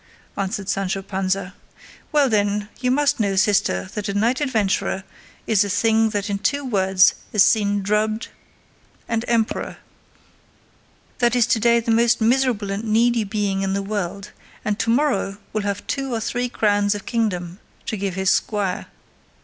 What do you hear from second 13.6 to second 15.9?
in the world, and to morrow will have